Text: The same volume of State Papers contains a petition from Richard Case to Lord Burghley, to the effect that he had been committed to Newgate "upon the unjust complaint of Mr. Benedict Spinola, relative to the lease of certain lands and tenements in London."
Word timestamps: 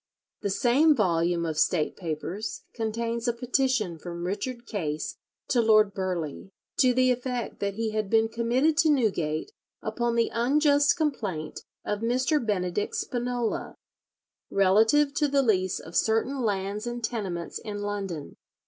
The 0.41 0.49
same 0.49 0.95
volume 0.95 1.45
of 1.45 1.59
State 1.59 1.95
Papers 1.95 2.63
contains 2.73 3.27
a 3.27 3.33
petition 3.33 3.99
from 3.99 4.23
Richard 4.25 4.65
Case 4.65 5.19
to 5.49 5.61
Lord 5.61 5.93
Burghley, 5.93 6.49
to 6.79 6.91
the 6.95 7.11
effect 7.11 7.59
that 7.59 7.75
he 7.75 7.91
had 7.91 8.09
been 8.09 8.27
committed 8.27 8.77
to 8.77 8.89
Newgate 8.89 9.51
"upon 9.79 10.15
the 10.15 10.31
unjust 10.33 10.97
complaint 10.97 11.59
of 11.85 11.99
Mr. 11.99 12.43
Benedict 12.43 12.95
Spinola, 12.95 13.75
relative 14.49 15.13
to 15.13 15.27
the 15.27 15.43
lease 15.43 15.79
of 15.79 15.95
certain 15.95 16.39
lands 16.41 16.87
and 16.87 17.03
tenements 17.03 17.59
in 17.59 17.83
London." 17.83 18.37